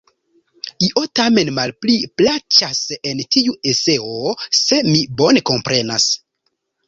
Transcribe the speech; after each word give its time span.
Io 0.85 1.01
tamen 1.19 1.51
malpli 1.57 1.97
plaĉas 2.21 2.79
en 3.11 3.21
tiu 3.35 3.55
eseo, 3.73 4.33
se 4.61 4.79
mi 4.89 5.03
bone 5.21 5.45
komprenas. 5.53 6.09